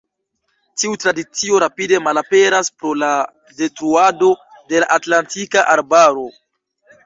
[0.83, 3.11] Tiu tradicio rapide malaperas pro la
[3.61, 4.33] detruado
[4.73, 6.29] de la atlantika arbaro.